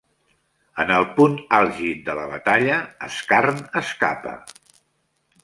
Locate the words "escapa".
3.85-4.35